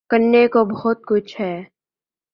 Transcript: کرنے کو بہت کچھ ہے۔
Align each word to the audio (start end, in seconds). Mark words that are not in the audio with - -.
کرنے 0.09 0.47
کو 0.47 0.63
بہت 0.65 1.05
کچھ 1.05 1.41
ہے۔ 1.41 1.63